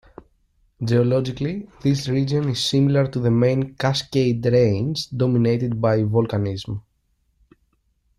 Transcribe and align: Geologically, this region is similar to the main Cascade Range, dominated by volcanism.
Geologically, 0.83 1.69
this 1.83 2.07
region 2.09 2.49
is 2.49 2.65
similar 2.65 3.05
to 3.05 3.19
the 3.19 3.29
main 3.29 3.75
Cascade 3.75 4.43
Range, 4.47 5.07
dominated 5.11 5.79
by 5.79 5.99
volcanism. 6.01 6.81